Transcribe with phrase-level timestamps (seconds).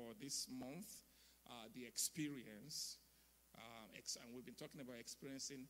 [0.00, 1.04] For this month,
[1.46, 2.96] uh, the experience,
[3.56, 5.66] uh, ex- and we've been talking about experiencing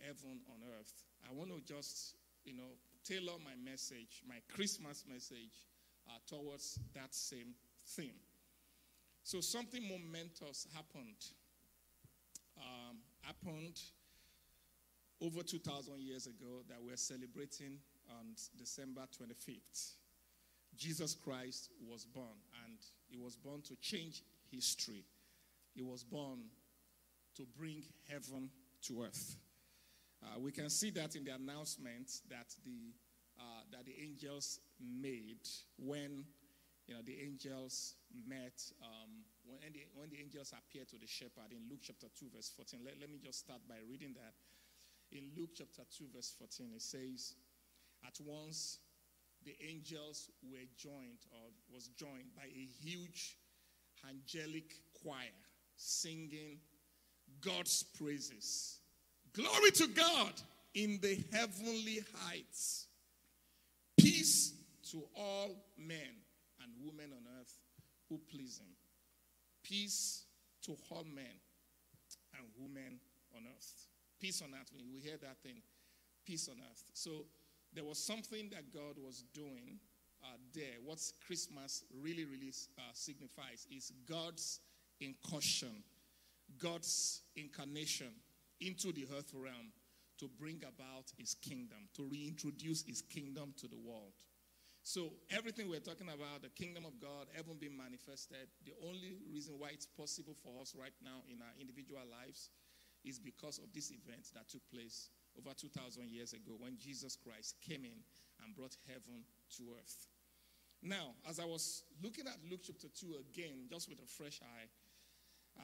[0.00, 1.04] heaven on earth.
[1.28, 2.14] I want to just,
[2.44, 2.70] you know,
[3.04, 5.68] tailor my message, my Christmas message,
[6.08, 7.54] uh, towards that same
[7.96, 8.16] theme.
[9.22, 11.20] So something momentous happened.
[12.56, 13.78] Um, happened
[15.20, 17.78] over 2,000 years ago that we're celebrating
[18.18, 19.96] on December 25th.
[20.76, 22.38] Jesus Christ was born,
[23.08, 25.04] he was born to change history.
[25.74, 26.40] He was born
[27.36, 28.50] to bring heaven
[28.82, 29.36] to earth.
[30.22, 32.92] Uh, we can see that in the announcement that the
[33.38, 35.46] uh, that the angels made
[35.78, 36.24] when
[36.88, 37.94] you know the angels
[38.26, 42.26] met um, when, the, when the angels appeared to the shepherd in Luke chapter 2
[42.34, 44.34] verse 14 let, let me just start by reading that
[45.16, 47.34] in Luke chapter 2 verse 14 it says
[48.04, 48.80] at once
[49.44, 53.36] the angels were joined or was joined by a huge
[54.08, 55.14] angelic choir
[55.76, 56.58] singing
[57.40, 58.78] God's praises
[59.32, 60.32] glory to God
[60.74, 62.88] in the heavenly heights
[63.98, 64.52] Peace
[64.92, 66.22] to all men
[66.62, 67.52] and women on earth
[68.08, 68.70] who please him.
[69.64, 70.24] Peace
[70.62, 71.34] to all men
[72.38, 73.00] and women
[73.36, 73.86] on earth.
[74.20, 74.70] Peace on earth.
[74.94, 75.60] We hear that thing.
[76.24, 76.84] Peace on earth.
[76.92, 77.26] So
[77.78, 79.78] there was something that God was doing
[80.24, 80.82] uh, there.
[80.84, 84.58] What Christmas really, really uh, signifies is God's
[85.00, 85.84] incursion,
[86.58, 88.10] God's incarnation
[88.60, 89.70] into the earth realm
[90.18, 94.24] to bring about his kingdom, to reintroduce his kingdom to the world.
[94.82, 99.54] So, everything we're talking about, the kingdom of God, heaven being manifested, the only reason
[99.56, 102.50] why it's possible for us right now in our individual lives
[103.04, 107.56] is because of this event that took place over 2,000 years ago when Jesus Christ
[107.62, 108.02] came in
[108.44, 109.24] and brought heaven
[109.56, 110.08] to earth.
[110.82, 114.68] Now, as I was looking at Luke chapter 2 again, just with a fresh eye,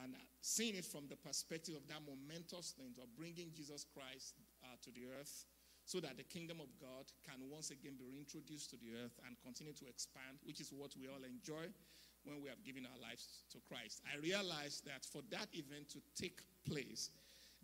[0.03, 4.75] and seeing it from the perspective of that momentous thing of bringing Jesus Christ uh,
[4.83, 5.47] to the earth
[5.85, 9.37] so that the kingdom of God can once again be reintroduced to the earth and
[9.45, 11.69] continue to expand, which is what we all enjoy
[12.25, 14.01] when we have given our lives to Christ.
[14.09, 17.11] I realized that for that event to take place,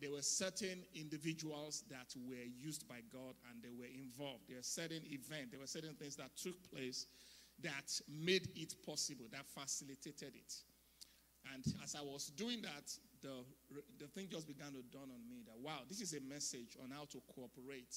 [0.00, 4.48] there were certain individuals that were used by God and they were involved.
[4.48, 7.06] There were certain events, there were certain things that took place
[7.62, 10.54] that made it possible, that facilitated it.
[11.52, 12.88] And as I was doing that,
[13.20, 13.44] the,
[13.98, 16.90] the thing just began to dawn on me that, wow, this is a message on
[16.90, 17.92] how to cooperate,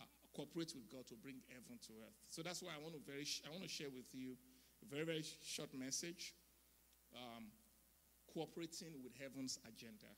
[0.00, 2.18] uh, cooperate with God to bring heaven to earth.
[2.30, 4.38] So that's why I want to, very, I want to share with you
[4.82, 6.34] a very, very short message
[7.14, 7.50] um,
[8.32, 10.10] cooperating with heaven's agenda.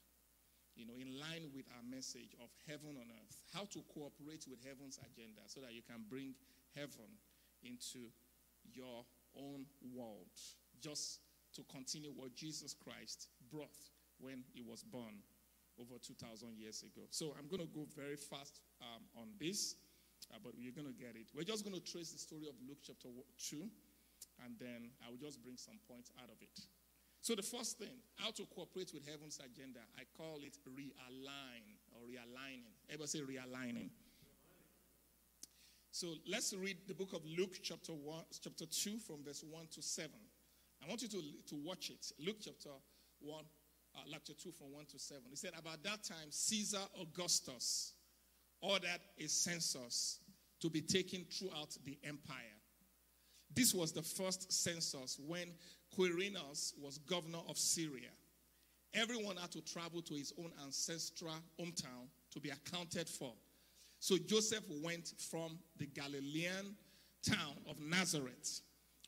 [0.79, 4.63] You know, in line with our message of heaven on earth, how to cooperate with
[4.63, 6.39] heaven's agenda so that you can bring
[6.71, 7.11] heaven
[7.67, 8.15] into
[8.63, 9.03] your
[9.35, 10.31] own world.
[10.79, 11.19] Just
[11.59, 13.75] to continue what Jesus Christ brought
[14.23, 15.19] when he was born
[15.83, 17.07] over 2,000 years ago.
[17.11, 19.75] So I'm going to go very fast um, on this,
[20.31, 21.27] uh, but you're going to get it.
[21.35, 23.11] We're just going to trace the story of Luke chapter
[23.51, 23.67] 2,
[24.47, 26.55] and then I will just bring some points out of it.
[27.29, 32.01] So the first thing, how to cooperate with heaven's agenda, I call it realign or
[32.09, 32.73] realigning.
[32.89, 33.91] Everybody say realigning.
[35.91, 39.83] So let's read the book of Luke chapter 1, chapter 2 from verse 1 to
[39.83, 40.11] 7.
[40.83, 42.11] I want you to, to watch it.
[42.19, 42.71] Luke chapter
[43.21, 43.45] 1,
[43.95, 45.23] uh, chapter 2 from 1 to 7.
[45.29, 47.93] He said, About that time, Caesar Augustus
[48.63, 50.21] ordered a census
[50.63, 52.57] to be taken throughout the empire.
[53.55, 55.49] This was the first census when
[55.97, 58.11] Quirinius was governor of Syria.
[58.95, 63.33] Everyone had to travel to his own ancestral hometown to be accounted for.
[64.01, 66.77] So Joseph went from the Galilean
[67.23, 68.61] town of Nazareth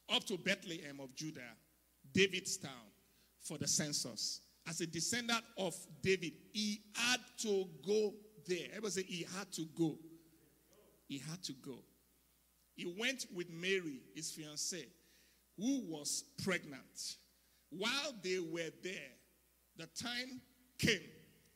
[0.09, 1.41] up to Bethlehem of Judah,
[2.12, 2.91] David's town,
[3.41, 4.41] for the census.
[4.69, 8.12] As a descendant of David, he had to go
[8.47, 8.67] there.
[8.71, 9.97] Everybody say he had to go.
[11.09, 11.79] He had to go.
[12.75, 14.87] He went with Mary, his fiancée,
[15.61, 17.17] who was pregnant.
[17.71, 19.12] While they were there,
[19.77, 20.41] the time
[20.79, 21.01] came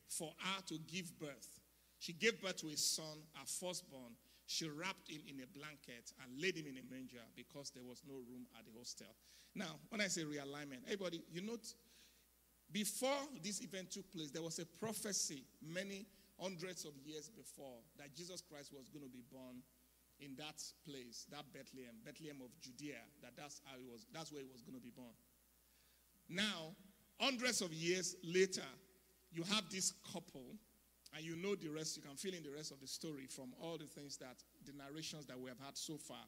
[0.07, 1.59] for her to give birth.
[1.99, 4.13] She gave birth to a son, her firstborn.
[4.45, 8.03] She wrapped him in a blanket and laid him in a manger because there was
[8.07, 9.07] no room at the hostel.
[9.55, 11.73] Now, when I say realignment, everybody, you note,
[12.71, 16.05] before this event took place, there was a prophecy many
[16.39, 19.63] hundreds of years before that Jesus Christ was going to be born
[20.19, 24.41] in that place, that Bethlehem, Bethlehem of Judea, that that's how he was, that's where
[24.41, 25.13] he was going to be born.
[26.29, 26.75] Now,
[27.19, 28.65] hundreds of years later,
[29.31, 30.55] you have this couple,
[31.15, 33.53] and you know the rest, you can fill in the rest of the story from
[33.61, 36.25] all the things that the narrations that we have had so far,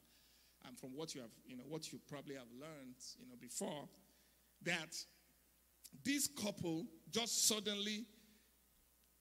[0.67, 3.87] and from what you have, you know, what you probably have learned, you know, before,
[4.63, 4.95] that
[6.03, 8.05] this couple just suddenly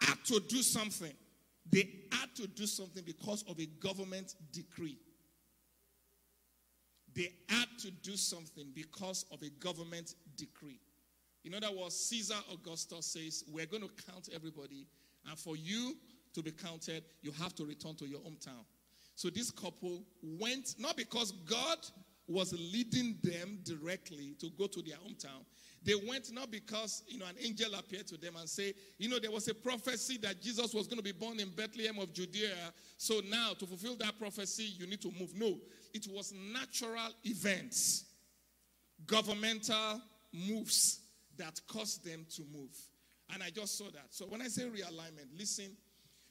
[0.01, 1.13] had to do something.
[1.71, 4.99] They had to do something because of a government decree.
[7.15, 10.81] They had to do something because of a government decree.
[11.45, 14.87] In other words, Caesar Augustus says, We're going to count everybody,
[15.29, 15.97] and for you
[16.35, 18.65] to be counted, you have to return to your hometown.
[19.15, 21.79] So this couple went, not because God
[22.29, 25.45] was leading them directly to go to their hometown,
[25.85, 29.21] they went not because, you know, an angel appeared to them and say, you know,
[29.21, 32.73] there was a prophecy that Jesus was going to be born in Bethlehem of Judea.
[32.97, 35.33] So now to fulfill that prophecy, you need to move.
[35.37, 35.59] No,
[35.95, 38.07] it was natural events,
[39.07, 40.01] governmental
[40.33, 41.01] moves
[41.37, 42.77] that caused them to move.
[43.33, 44.07] And I just saw that.
[44.11, 45.77] So when I say realignment, listen,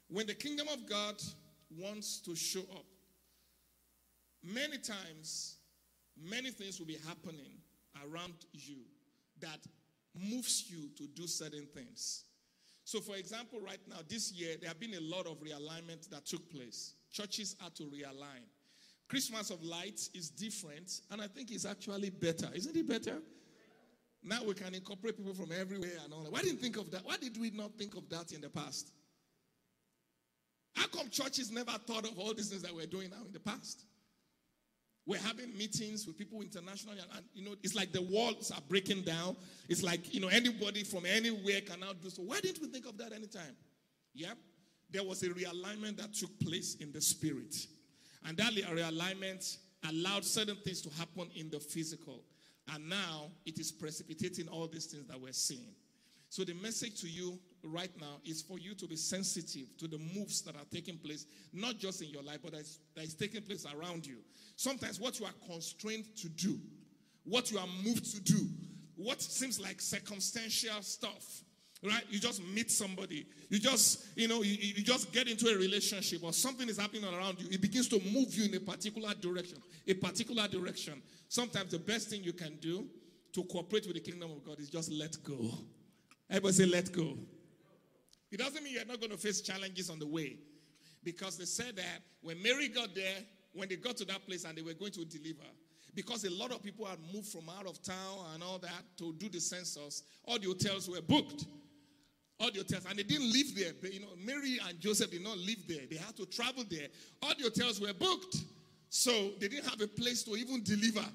[0.09, 1.15] when the kingdom of God
[1.69, 2.85] wants to show up,
[4.43, 5.54] many times,
[6.21, 7.57] many things will be happening
[8.05, 8.77] around you
[9.41, 9.59] that
[10.29, 12.23] moves you to do certain things.
[12.83, 16.25] So, for example, right now, this year, there have been a lot of realignment that
[16.25, 16.93] took place.
[17.11, 18.43] Churches are to realign.
[19.07, 22.47] Christmas of Lights is different, and I think it's actually better.
[22.53, 23.17] Isn't it better?
[24.23, 26.31] Now we can incorporate people from everywhere and all that.
[26.31, 27.05] Why didn't think of that?
[27.05, 28.91] Why did we not think of that in the past?
[30.75, 33.39] How come churches never thought of all these things that we're doing now in the
[33.39, 33.83] past?
[35.07, 38.61] We're having meetings with people internationally, and, and, you know, it's like the walls are
[38.67, 39.35] breaking down.
[39.69, 42.23] It's like, you know, anybody from anywhere can now do so.
[42.23, 43.55] Why didn't we think of that anytime?
[44.13, 44.33] Yeah.
[44.89, 47.55] There was a realignment that took place in the spirit.
[48.25, 49.57] And that realignment
[49.87, 52.23] allowed certain things to happen in the physical.
[52.73, 55.75] And now it is precipitating all these things that we're seeing.
[56.35, 59.97] So the message to you right now is for you to be sensitive to the
[59.97, 63.13] moves that are taking place, not just in your life, but that is, that is
[63.13, 64.17] taking place around you.
[64.57, 66.59] Sometimes what you are constrained to do,
[67.23, 68.49] what you are moved to do,
[68.97, 71.23] what seems like circumstantial stuff,
[71.81, 72.03] right?
[72.09, 76.21] You just meet somebody, you just, you know, you, you just get into a relationship
[76.21, 77.47] or something is happening around you.
[77.49, 81.01] It begins to move you in a particular direction, a particular direction.
[81.29, 82.87] Sometimes the best thing you can do
[83.31, 85.53] to cooperate with the kingdom of God is just let go.
[86.29, 87.17] Everybody say, let go.
[88.31, 90.37] It doesn't mean you're not going to face challenges on the way.
[91.03, 93.17] Because they said that when Mary got there,
[93.53, 95.45] when they got to that place and they were going to deliver,
[95.93, 99.13] because a lot of people had moved from out of town and all that to
[99.13, 101.45] do the census, all the hotels were booked.
[102.37, 103.71] All the hotels, and they didn't live there.
[103.79, 105.85] But, you know, Mary and Joseph did not live there.
[105.89, 106.87] They had to travel there.
[107.23, 108.35] All the hotels were booked.
[108.89, 111.05] So they didn't have a place to even deliver.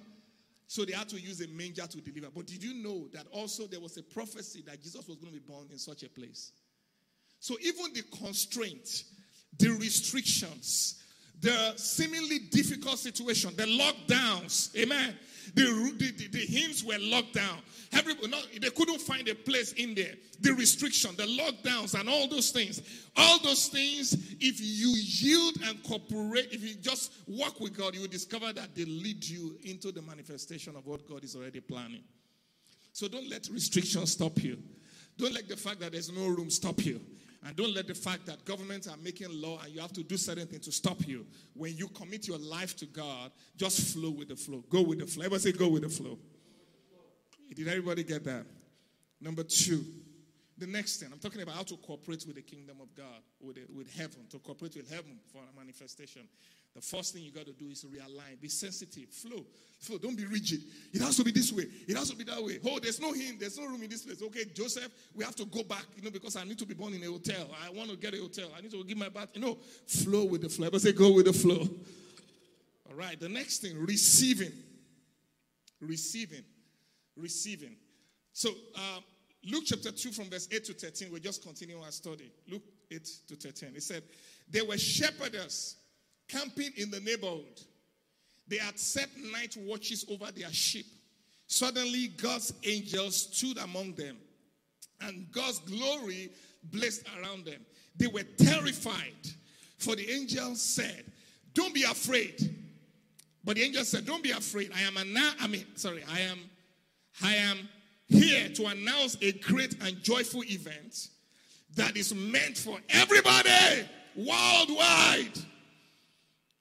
[0.71, 2.29] So they had to use a manger to deliver.
[2.33, 5.41] But did you know that also there was a prophecy that Jesus was going to
[5.41, 6.53] be born in such a place?
[7.41, 9.03] So even the constraint,
[9.59, 11.00] the restrictions,
[11.41, 15.17] the seemingly difficult situation, the lockdowns, amen.
[15.55, 15.65] The,
[15.97, 17.59] the, the, the hymns were locked down.
[17.93, 20.15] Everybody, they couldn't find a place in there.
[20.41, 22.83] The restriction, the lockdowns, and all those things.
[23.17, 28.03] All those things, if you yield and cooperate, if you just work with God, you
[28.03, 32.05] will discover that they lead you into the manifestation of what God is already planning.
[32.93, 34.59] So don't let restrictions stop you.
[35.17, 37.01] Don't let the fact that there's no room stop you.
[37.43, 40.17] And don't let the fact that governments are making law and you have to do
[40.19, 41.27] certain things to stop you.
[41.55, 44.63] When you commit your life to God, just flow with the flow.
[44.69, 45.25] Go with the flow.
[45.25, 46.19] Everybody say, go with the flow.
[47.55, 48.45] Did everybody get that?
[49.21, 49.85] Number two,
[50.59, 53.57] the next thing, I'm talking about how to cooperate with the kingdom of God, with,
[53.75, 56.23] with heaven, to cooperate with heaven for a manifestation.
[56.75, 58.41] The first thing you got to do is realign.
[58.41, 59.09] Be sensitive.
[59.11, 59.45] Flow.
[59.81, 59.99] Flow.
[59.99, 60.61] Don't be rigid.
[60.93, 61.65] It has to be this way.
[61.89, 62.61] It has to be that way.
[62.65, 63.37] Oh, there's no him.
[63.41, 64.23] There's no room in this place.
[64.23, 66.95] Okay, Joseph, we have to go back, you know, because I need to be born
[66.95, 67.51] in a hotel.
[67.67, 68.51] I want to get a hotel.
[68.57, 69.31] I need to give my bath.
[69.35, 70.71] You know, flow with the flow.
[70.71, 71.69] But say, go with the flow.
[72.89, 73.19] All right.
[73.19, 74.53] The next thing, receiving.
[75.81, 76.45] Receiving.
[77.17, 77.75] Receiving.
[78.33, 79.01] So, uh,
[79.51, 82.31] Luke chapter 2 from verse 8 to 13, we're just continuing our study.
[82.49, 82.63] Luke
[82.93, 83.71] 8 to 13.
[83.75, 84.03] It said,
[84.49, 85.77] There were shepherdess
[86.31, 87.61] camping in the neighborhood.
[88.49, 90.87] They had set night watches over their sheep.
[91.47, 94.17] Suddenly, God's angels stood among them,
[95.01, 96.31] and God's glory
[96.65, 97.65] blazed around them.
[97.97, 99.15] They were terrified.
[99.79, 101.05] For the angel said,
[101.55, 102.57] Don't be afraid.
[103.43, 104.71] But the angel said, Don't be afraid.
[104.75, 106.39] I am now, I mean, sorry, I am,
[107.23, 107.69] I am
[108.09, 111.09] here to announce a great and joyful event
[111.77, 115.39] that is meant for everybody worldwide.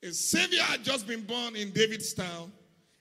[0.01, 2.51] A savior had just been born in David's town.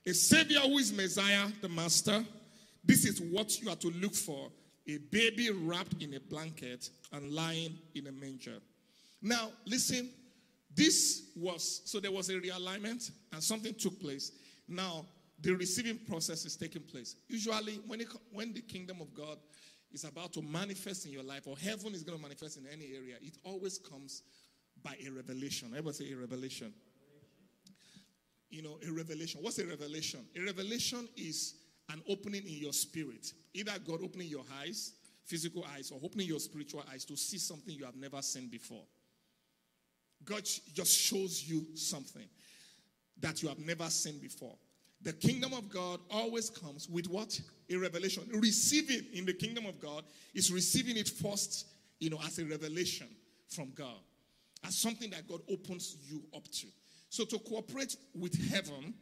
[0.05, 2.25] A savior who is Messiah, the master.
[2.83, 4.49] This is what you are to look for
[4.89, 8.57] a baby wrapped in a blanket and lying in a manger.
[9.21, 10.09] Now, listen,
[10.75, 14.31] this was so there was a realignment and something took place.
[14.67, 15.05] Now,
[15.41, 17.15] the receiving process is taking place.
[17.27, 19.37] Usually, when, it, when the kingdom of God
[19.91, 22.93] is about to manifest in your life, or heaven is going to manifest in any
[22.95, 24.23] area, it always comes
[24.83, 25.69] by a revelation.
[25.69, 26.73] Everybody say a revelation.
[28.49, 29.41] You know, a revelation.
[29.43, 30.21] What's a revelation?
[30.35, 31.55] A revelation is
[31.91, 33.33] an opening in your spirit.
[33.53, 34.93] Either God opening your eyes,
[35.25, 38.83] physical eyes, or opening your spiritual eyes to see something you have never seen before.
[40.25, 42.27] God just shows you something
[43.19, 44.55] that you have never seen before.
[45.01, 47.39] The kingdom of God always comes with what?
[47.69, 48.23] A revelation.
[48.33, 50.03] Receiving in the kingdom of God
[50.33, 51.67] is receiving it first,
[51.99, 53.07] you know, as a revelation
[53.47, 53.99] from God,
[54.65, 56.67] as something that God opens you up to.
[57.09, 58.93] So to cooperate with heaven,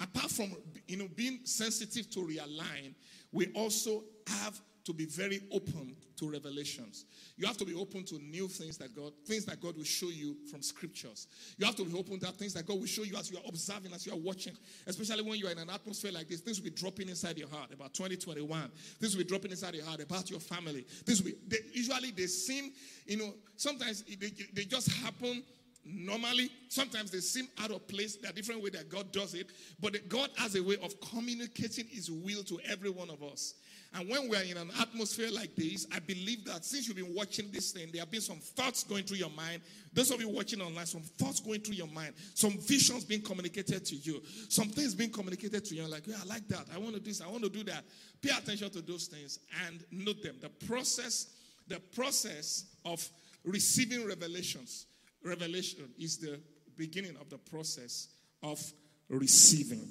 [0.00, 0.54] apart from
[0.86, 2.94] you know being sensitive to realign,
[3.32, 7.04] we also have to be very open to revelations.
[7.36, 10.08] You have to be open to new things that God, things that God will show
[10.08, 11.26] you from scriptures.
[11.58, 13.42] You have to be open to things that God will show you as you are
[13.46, 14.54] observing, as you are watching,
[14.86, 16.40] especially when you are in an atmosphere like this.
[16.40, 18.70] Things will be dropping inside your heart about 2021.
[18.98, 20.86] Things will be dropping inside your heart about your family.
[21.04, 22.72] This will be, they, usually they seem,
[23.04, 25.42] you know, sometimes they, they just happen
[25.88, 26.50] normally.
[26.68, 28.16] Sometimes they seem out of place.
[28.16, 29.48] There are different ways that God does it.
[29.80, 33.54] But God has a way of communicating His will to every one of us.
[33.94, 37.50] And when we're in an atmosphere like this, I believe that since you've been watching
[37.50, 39.62] this thing, there have been some thoughts going through your mind.
[39.94, 43.86] Those of you watching online, some thoughts going through your mind, some visions being communicated
[43.86, 45.86] to you, some things being communicated to you.
[45.86, 46.66] like, yeah, I like that.
[46.74, 47.22] I want to do this.
[47.22, 47.82] I want to do that.
[48.20, 50.36] Pay attention to those things and note them.
[50.42, 51.28] The process,
[51.66, 53.08] the process of
[53.44, 54.86] receiving revelations,
[55.22, 56.40] revelation is the
[56.76, 58.08] beginning of the process
[58.42, 58.60] of
[59.08, 59.88] receiving.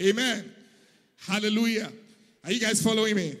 [0.00, 0.52] Amen.
[1.26, 1.90] Hallelujah.
[2.44, 3.36] Are you guys following me?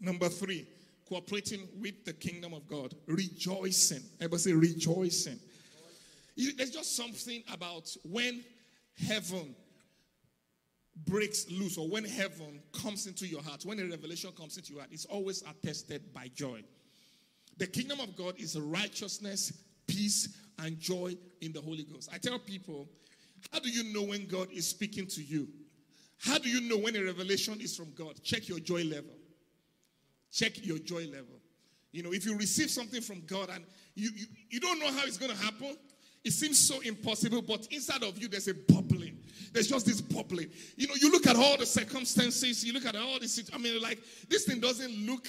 [0.00, 0.66] Number three,
[1.08, 4.02] cooperating with the kingdom of God, rejoicing.
[4.20, 5.38] Everybody say rejoicing.
[6.56, 8.44] There's just something about when
[9.06, 9.56] heaven
[11.06, 14.80] breaks loose or when heaven comes into your heart, when a revelation comes into your
[14.80, 16.62] heart, it's always attested by joy.
[17.56, 19.52] The kingdom of God is righteousness,
[19.88, 20.28] peace,
[20.60, 22.10] and joy in the Holy Ghost.
[22.12, 22.88] I tell people,
[23.52, 25.48] how do you know when God is speaking to you?
[26.18, 28.20] How do you know when a revelation is from God?
[28.22, 29.14] Check your joy level.
[30.32, 31.40] Check your joy level.
[31.92, 33.64] You know, if you receive something from God and
[33.94, 35.76] you, you, you don't know how it's going to happen,
[36.24, 39.18] it seems so impossible, but inside of you, there's a bubbling.
[39.52, 40.50] There's just this bubbling.
[40.76, 43.48] You know, you look at all the circumstances, you look at all this.
[43.54, 45.26] I mean, like, this thing doesn't look,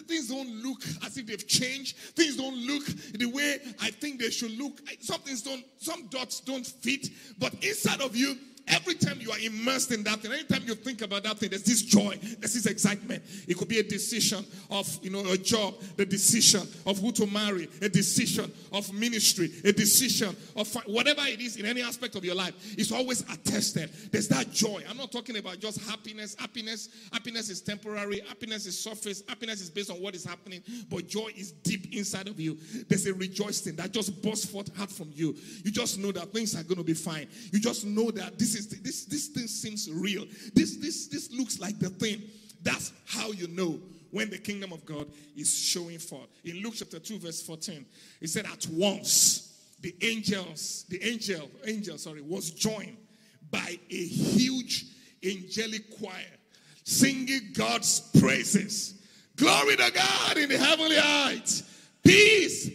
[0.00, 1.96] things don't look as if they've changed.
[1.96, 2.84] Things don't look
[3.14, 4.80] the way I think they should look.
[5.00, 7.08] Some things don't, some dots don't fit,
[7.38, 8.36] but inside of you,
[8.68, 11.64] Every time you are immersed in that thing, anytime you think about that thing, there's
[11.64, 13.22] this joy, there's this excitement.
[13.48, 17.26] It could be a decision of, you know, a job, the decision of who to
[17.26, 22.24] marry, a decision of ministry, a decision of whatever it is in any aspect of
[22.24, 22.54] your life.
[22.78, 23.90] It's always attested.
[24.12, 24.82] There's that joy.
[24.88, 26.36] I'm not talking about just happiness.
[26.38, 28.20] Happiness, happiness is temporary.
[28.28, 29.22] Happiness is surface.
[29.28, 32.58] Happiness is based on what is happening, but joy is deep inside of you.
[32.88, 35.34] There's a rejoicing that just bursts forth out from you.
[35.64, 37.28] You just know that things are going to be fine.
[37.52, 40.26] You just know that this this is this this thing seems real.
[40.54, 42.22] This this this looks like the thing.
[42.62, 43.80] That's how you know
[44.12, 45.06] when the kingdom of God
[45.36, 46.28] is showing forth.
[46.44, 47.84] In Luke chapter 2, verse 14,
[48.20, 52.96] it said, At once the angels, the angel, angel, sorry, was joined
[53.50, 54.84] by a huge
[55.24, 56.12] angelic choir
[56.84, 59.02] singing God's praises.
[59.36, 61.62] Glory to God in the heavenly heights.
[62.04, 62.70] Peace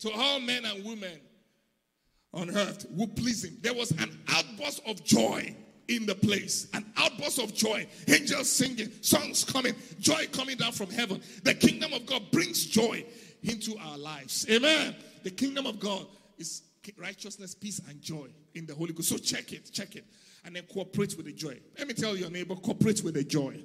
[0.00, 1.18] to all men and women
[2.38, 3.58] on earth who please him.
[3.60, 5.54] There was an outburst of joy
[5.88, 6.68] in the place.
[6.74, 7.86] An outburst of joy.
[8.06, 11.20] Angels singing, songs coming, joy coming down from heaven.
[11.42, 13.04] The kingdom of God brings joy
[13.42, 14.46] into our lives.
[14.50, 14.94] Amen.
[15.24, 16.06] The kingdom of God
[16.38, 16.62] is
[16.96, 19.08] righteousness, peace, and joy in the Holy Ghost.
[19.08, 20.04] So check it, check it.
[20.44, 21.58] And then cooperate with the joy.
[21.76, 23.60] Let me tell your neighbor, cooperate with the joy.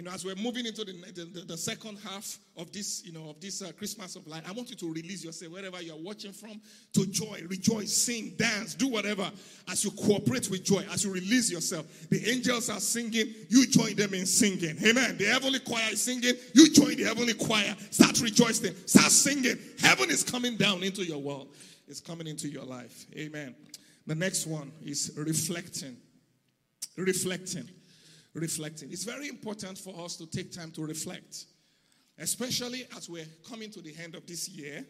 [0.00, 3.28] You know, as we're moving into the, the, the second half of this, you know,
[3.28, 6.32] of this uh, Christmas of light, I want you to release yourself wherever you're watching
[6.32, 6.58] from
[6.94, 9.30] to joy, rejoice, sing, dance, do whatever
[9.68, 11.84] as you cooperate with joy, as you release yourself.
[12.08, 14.78] The angels are singing, you join them in singing.
[14.82, 15.18] Amen.
[15.18, 17.76] The heavenly choir is singing, you join the heavenly choir.
[17.90, 19.58] Start rejoicing, start singing.
[19.80, 21.48] Heaven is coming down into your world,
[21.88, 23.04] it's coming into your life.
[23.14, 23.54] Amen.
[24.06, 25.98] The next one is reflecting.
[26.96, 27.68] Reflecting
[28.34, 28.90] reflecting.
[28.92, 31.46] It's very important for us to take time to reflect,
[32.18, 34.84] especially as we're coming to the end of this year,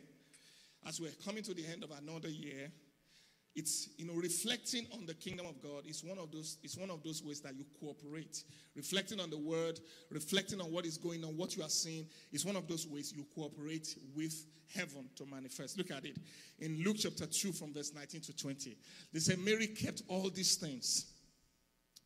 [0.86, 2.70] as we're coming to the end of another year.
[3.56, 6.88] It's you know reflecting on the kingdom of God is one of those it's one
[6.88, 8.44] of those ways that you cooperate.
[8.76, 9.80] Reflecting on the word,
[10.10, 13.12] reflecting on what is going on, what you are seeing is one of those ways
[13.12, 15.76] you cooperate with heaven to manifest.
[15.76, 16.16] Look at it
[16.60, 18.76] in Luke chapter 2 from verse 19 to 20.
[19.12, 21.06] They say Mary kept all these things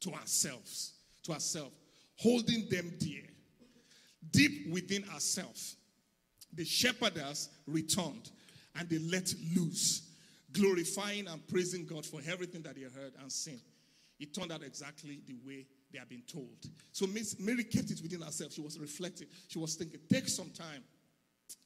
[0.01, 0.94] to ourselves
[1.25, 1.75] to ourselves,
[2.19, 3.23] holding them dear.
[4.31, 5.77] Deep within ourselves,
[6.53, 8.31] the shepherdess returned
[8.77, 10.11] and they let loose,
[10.53, 13.61] glorifying and praising God for everything that they heard and seen.
[14.19, 16.57] It turned out exactly the way they had been told.
[16.93, 17.07] So
[17.39, 18.53] Mary kept it within herself.
[18.53, 19.29] She was reflecting.
[19.49, 20.83] She was thinking, take some time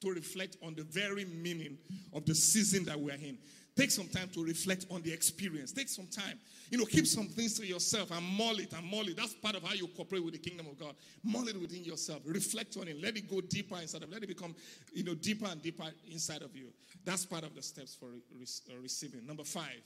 [0.01, 1.79] to reflect on the very meaning
[2.13, 3.39] of the season that we're in.
[3.79, 5.71] Take some time to reflect on the experience.
[5.71, 6.37] Take some time.
[6.69, 9.17] You know, keep some things to yourself and mull it and mull it.
[9.17, 10.97] That's part of how you cooperate with the kingdom of God.
[11.23, 12.23] Mull it within yourself.
[12.25, 13.01] Reflect on it.
[13.01, 14.57] Let it go deeper inside of Let it become,
[14.93, 16.73] you know, deeper and deeper inside of you.
[17.05, 19.25] That's part of the steps for re- uh, receiving.
[19.25, 19.81] Number five,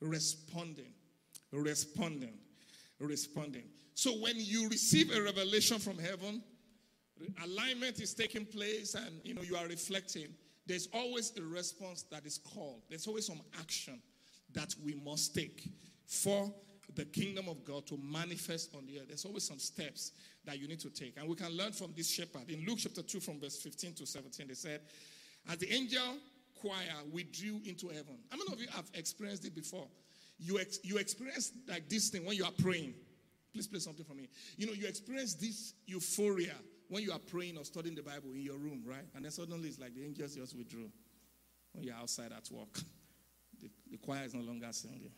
[0.00, 0.92] responding.
[1.52, 2.34] Responding.
[2.98, 3.68] Responding.
[3.94, 6.42] So when you receive a revelation from heaven,
[7.44, 10.26] alignment is taking place and, you know, you are reflecting
[10.68, 12.82] there's always a response that is called.
[12.88, 14.00] There's always some action
[14.52, 15.68] that we must take
[16.06, 16.52] for
[16.94, 19.08] the kingdom of God to manifest on the earth.
[19.08, 20.12] There's always some steps
[20.44, 21.16] that you need to take.
[21.16, 22.48] And we can learn from this shepherd.
[22.48, 24.80] In Luke chapter 2, from verse 15 to 17, they said,
[25.50, 26.16] As the angel
[26.60, 26.80] choir
[27.12, 28.18] withdrew into heaven.
[28.30, 29.86] How many of you have experienced it before?
[30.38, 32.94] You, ex- you experience like this thing when you are praying.
[33.52, 34.28] Please play something for me.
[34.56, 36.54] You know, you experience this euphoria
[36.88, 39.04] when you are praying or studying the Bible in your room, right?
[39.14, 40.90] And then suddenly it's like the angels just withdrew.
[41.72, 42.72] When you're outside at work,
[43.60, 45.12] the, the choir is no longer singing.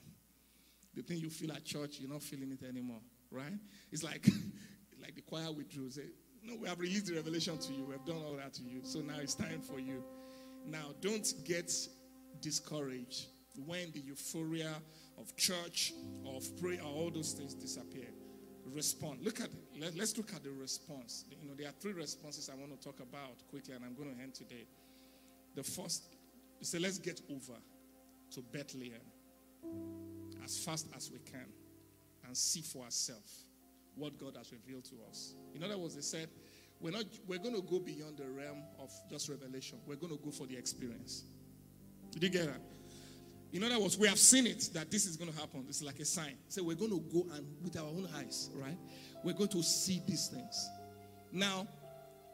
[0.94, 3.52] The thing you feel at church, you're not feeling it anymore, right?
[3.92, 4.26] It's like,
[5.00, 5.90] like the choir withdrew.
[5.90, 6.02] Say,
[6.42, 7.84] no, we have released the revelation to you.
[7.84, 8.80] We have done all that to you.
[8.82, 10.02] So now it's time for you.
[10.66, 11.72] Now, don't get
[12.40, 13.26] discouraged
[13.66, 14.74] when the euphoria
[15.18, 15.92] of church,
[16.26, 18.08] of prayer, all those things disappear
[18.74, 19.18] respond.
[19.22, 21.24] Look at let, us look at the response.
[21.30, 24.14] You know, there are three responses I want to talk about quickly, and I'm going
[24.14, 24.66] to end today.
[25.54, 26.04] The first
[26.60, 27.58] is let's get over
[28.32, 29.00] to Bethlehem
[30.44, 31.46] as fast as we can
[32.26, 33.44] and see for ourselves
[33.96, 35.34] what God has revealed to us.
[35.54, 36.28] In other words, they said,
[36.80, 39.78] we're not we're going to go beyond the realm of just revelation.
[39.86, 41.24] We're going to go for the experience.
[42.10, 42.60] Did you get that?
[43.52, 45.64] In other words, we have seen it that this is going to happen.
[45.68, 46.36] It's like a sign.
[46.48, 48.76] So we're going to go and with our own eyes, right?
[49.24, 50.70] We're going to see these things.
[51.32, 51.66] Now,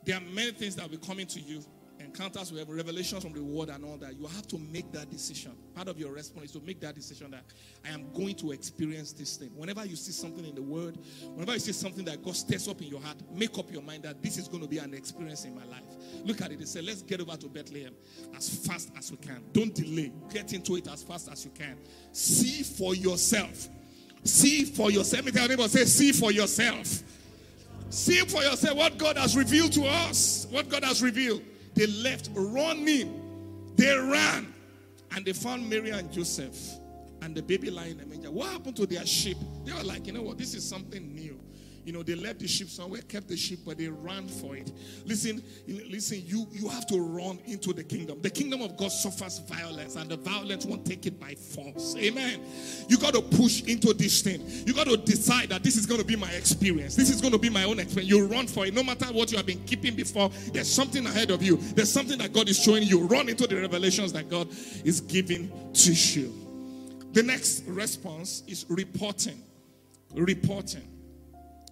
[0.05, 1.63] there are many things that will be coming to you
[2.07, 5.11] encounters we have revelations from the word and all that, you have to make that
[5.11, 5.53] decision.
[5.75, 7.45] Part of your response is to make that decision that
[7.85, 9.51] I am going to experience this thing.
[9.55, 10.97] Whenever you see something in the word,
[11.35, 14.05] whenever you see something that God stirs up in your heart, make up your mind
[14.05, 15.83] that this is going to be an experience in my life.
[16.25, 17.93] Look at it and say, let's get over to Bethlehem
[18.37, 19.43] as fast as we can.
[19.53, 20.13] Don't delay.
[20.33, 21.77] Get into it as fast as you can.
[22.13, 23.69] See for yourself.
[24.25, 25.25] See for yourself.
[25.25, 27.03] Let me tell you, say, see for yourself.
[27.91, 30.47] See for yourself what God has revealed to us.
[30.51, 31.43] What God has revealed.
[31.77, 33.23] They left running.
[33.77, 34.53] They ran.
[35.13, 36.57] And they found Mary and Joseph
[37.23, 38.31] and the baby lying in the manger.
[38.31, 39.37] What happened to their sheep?
[39.65, 40.39] They were like, you know what?
[40.39, 41.36] This is something new.
[41.87, 44.73] You know, they left the sheep somewhere, kept the sheep, but they ran for it.
[45.05, 48.21] Listen, listen, you, you have to run into the kingdom.
[48.21, 51.95] The kingdom of God suffers violence, and the violence won't take it by force.
[51.97, 52.41] Amen.
[52.89, 54.43] You got to push into this thing.
[54.67, 56.97] You got to decide that this is going to be my experience.
[56.97, 58.11] This is going to be my own experience.
[58.11, 58.75] You run for it.
[58.75, 61.57] No matter what you have been keeping before, there's something ahead of you.
[61.57, 63.07] There's something that God is showing you.
[63.07, 64.49] Run into the revelations that God
[64.85, 66.35] is giving to you.
[67.13, 69.41] The next response is reporting.
[70.15, 70.96] Reporting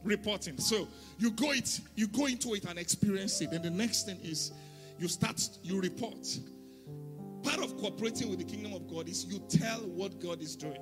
[0.04, 0.58] reporting.
[0.58, 0.86] So
[1.18, 3.50] you go it, you go into it and experience it.
[3.52, 4.52] And the next thing is
[4.98, 6.38] you start, you report.
[7.42, 10.80] Part of cooperating with the kingdom of God is you tell what God is doing.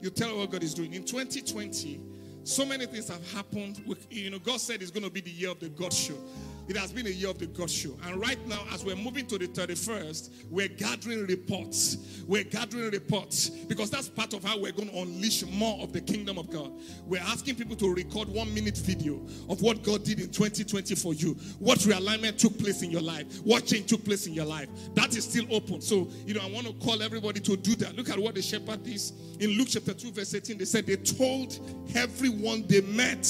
[0.00, 0.92] You tell what God is doing.
[0.92, 2.00] In 2020,
[2.42, 3.82] so many things have happened.
[4.10, 6.18] You know, God said it's going to be the year of the God show.
[6.66, 7.96] It has been a year of the God show.
[8.06, 12.22] And right now, as we're moving to the 31st, we're gathering reports.
[12.26, 16.00] We're gathering reports because that's part of how we're going to unleash more of the
[16.00, 16.72] kingdom of God.
[17.06, 21.12] We're asking people to record one minute video of what God did in 2020 for
[21.12, 24.68] you, what realignment took place in your life, what change took place in your life.
[24.94, 25.82] That is still open.
[25.82, 27.94] So, you know, I want to call everybody to do that.
[27.94, 30.58] Look at what the shepherd is in Luke chapter 2, verse 18.
[30.58, 31.58] They said they told
[31.94, 33.26] everyone they met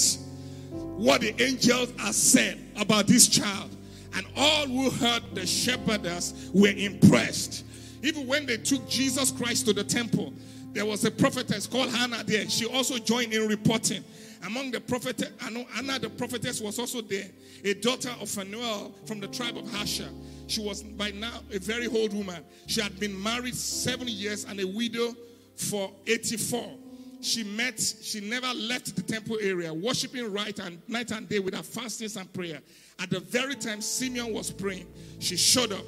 [0.97, 3.75] what the angels have said about this child.
[4.15, 7.65] And all who heard the shepherdess were impressed.
[8.01, 10.33] Even when they took Jesus Christ to the temple,
[10.71, 12.47] there was a prophetess called Hannah there.
[12.49, 14.03] She also joined in reporting.
[14.45, 17.25] Among the prophetess, Anna the prophetess was also there,
[17.63, 20.09] a daughter of Phanuel from the tribe of Asher.
[20.47, 22.43] She was by now a very old woman.
[22.67, 25.15] She had been married seven years and a widow
[25.55, 26.84] for 84
[27.25, 31.55] she met, she never left the temple area, worshiping right and night and day with
[31.55, 32.59] her fastings and prayer.
[32.99, 34.87] At the very time Simeon was praying,
[35.19, 35.83] she showed up,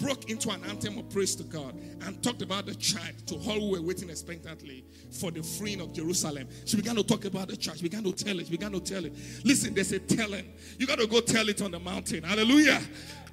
[0.00, 3.60] broke into an anthem of praise to God, and talked about the child to all
[3.60, 6.48] who were waiting expectantly for the freeing of Jerusalem.
[6.64, 9.12] She began to talk about the church, began to tell it, began to tell it.
[9.44, 10.52] Listen, there's a telling.
[10.78, 12.24] You got to go tell it on the mountain.
[12.24, 12.80] Hallelujah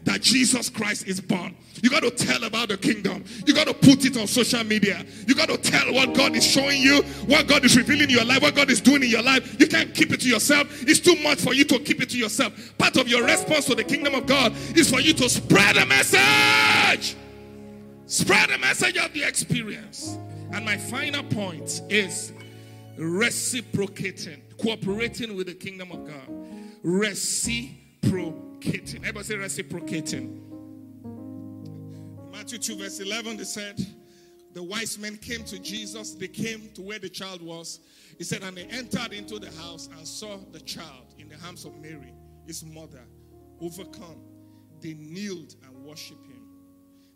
[0.07, 1.53] that Jesus Christ is born.
[1.83, 3.25] You got to tell about the kingdom.
[3.45, 5.05] You got to put it on social media.
[5.27, 8.23] You got to tell what God is showing you, what God is revealing in your
[8.23, 9.59] life, what God is doing in your life.
[9.59, 10.67] You can't keep it to yourself.
[10.87, 12.53] It's too much for you to keep it to yourself.
[12.77, 15.85] Part of your response to the kingdom of God is for you to spread the
[15.85, 17.17] message.
[18.05, 20.17] Spread the message of the experience.
[20.53, 22.31] And my final point is
[22.97, 26.29] reciprocating, cooperating with the kingdom of God.
[26.81, 28.99] Reciprocating reciprocating.
[29.01, 30.43] Everybody say reciprocating.
[32.31, 33.79] Matthew 2, verse 11, they said,
[34.53, 36.13] The wise men came to Jesus.
[36.13, 37.79] They came to where the child was.
[38.17, 41.65] He said, And they entered into the house and saw the child in the arms
[41.65, 42.13] of Mary,
[42.45, 43.03] his mother,
[43.61, 44.21] overcome.
[44.81, 46.43] They kneeled and worshiped him.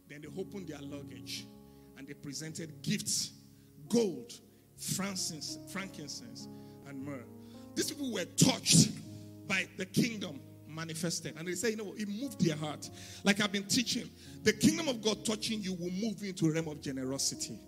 [0.10, 1.45] Then they opened their luggage
[1.97, 3.32] and they presented gifts
[3.88, 4.34] gold,
[4.77, 6.47] frankincense, frankincense
[6.88, 7.25] and myrrh.
[7.75, 8.89] These people were touched
[9.47, 10.39] by the kingdom
[10.73, 11.36] manifested.
[11.38, 12.89] And they say, you know, it moved their heart.
[13.23, 14.10] Like I've been teaching,
[14.43, 17.60] the kingdom of God touching you will move you into a realm of generosity.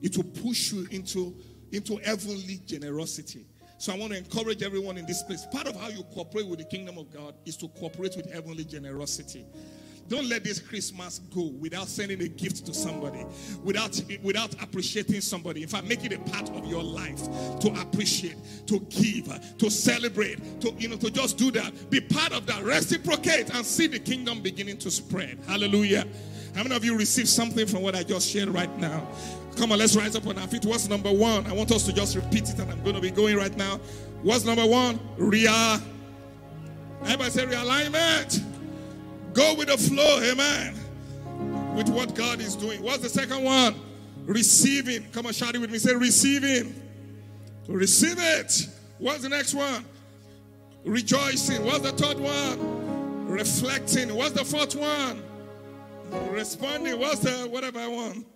[0.00, 1.36] It will push you into,
[1.72, 3.46] into heavenly generosity.
[3.78, 5.46] So I want to encourage everyone in this place.
[5.46, 8.64] Part of how you cooperate with the kingdom of God is to cooperate with heavenly
[8.64, 9.46] generosity.
[10.08, 13.26] Don't let this Christmas go without sending a gift to somebody,
[13.62, 15.62] without, without appreciating somebody.
[15.62, 17.22] In fact, make it a part of your life
[17.60, 21.90] to appreciate, to give, to celebrate, to you know, to just do that.
[21.90, 22.62] Be part of that.
[22.64, 25.38] Reciprocate and see the kingdom beginning to spread.
[25.46, 26.06] Hallelujah.
[26.54, 29.06] How many of you received something from what I just shared right now?
[29.56, 30.64] Come on, let's rise up on our feet.
[30.64, 31.46] What's number one?
[31.46, 33.78] I want us to just repeat it, and I'm going to be going right now.
[34.22, 34.98] What's number one?
[35.16, 35.80] Ria.
[37.02, 38.47] Everybody say realignment.
[39.32, 40.74] Go with the flow, amen.
[41.76, 42.82] With what God is doing.
[42.82, 43.74] What's the second one?
[44.26, 45.10] Receiving.
[45.12, 45.78] Come on, shout it with me.
[45.78, 46.74] Say receiving.
[47.68, 48.68] Receive it.
[48.98, 49.84] What's the next one?
[50.84, 51.64] Rejoicing.
[51.64, 53.28] What's the third one?
[53.28, 54.14] Reflecting.
[54.14, 55.22] What's the fourth one?
[56.30, 56.98] Responding.
[56.98, 58.26] What's the whatever I want?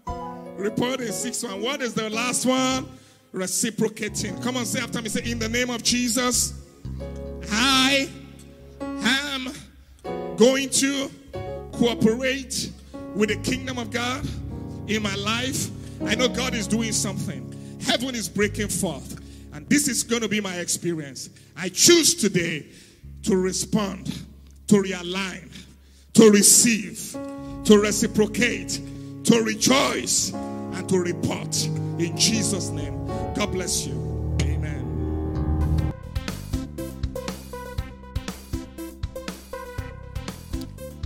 [0.58, 1.10] Reporting.
[1.10, 1.62] Sixth one.
[1.62, 2.86] What is the last one?
[3.32, 4.40] Reciprocating.
[4.42, 5.08] Come on, say after me.
[5.08, 6.52] Say, in the name of Jesus,
[7.50, 8.10] I
[8.80, 9.21] am
[10.42, 11.08] going to
[11.70, 12.72] cooperate
[13.14, 14.26] with the kingdom of God
[14.88, 15.68] in my life.
[16.04, 17.78] I know God is doing something.
[17.80, 19.20] Heaven is breaking forth.
[19.52, 21.30] And this is going to be my experience.
[21.56, 22.66] I choose today
[23.22, 24.06] to respond,
[24.66, 25.48] to realign,
[26.14, 27.16] to receive,
[27.66, 28.80] to reciprocate,
[29.22, 31.64] to rejoice, and to report.
[32.00, 33.06] In Jesus' name.
[33.36, 34.01] God bless you.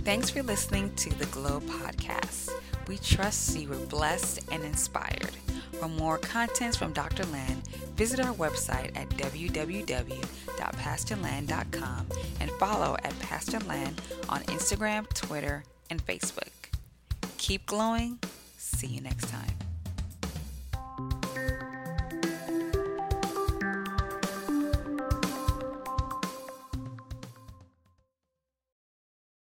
[0.07, 2.51] Thanks for listening to the Glow Podcast.
[2.87, 5.35] We trust you were blessed and inspired.
[5.73, 7.25] For more contents from Dr.
[7.25, 7.67] Land,
[7.97, 12.07] visit our website at www.pastorland.com
[12.39, 16.53] and follow at Pastor Land on Instagram, Twitter, and Facebook.
[17.37, 18.19] Keep glowing.
[18.57, 19.66] See you next time.